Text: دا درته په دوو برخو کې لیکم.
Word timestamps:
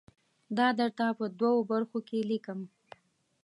دا 0.57 0.67
درته 0.79 1.05
په 1.19 1.25
دوو 1.39 1.61
برخو 1.71 1.99
کې 2.07 2.27
لیکم. 2.31 2.59